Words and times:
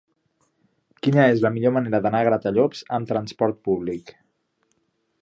Quina 1.07 1.25
és 1.33 1.43
la 1.43 1.51
millor 1.57 1.75
manera 1.77 2.01
d'anar 2.05 2.23
a 2.25 2.29
Gratallops 2.31 2.83
amb 2.99 3.13
trasport 3.15 3.63
públic? 3.71 4.19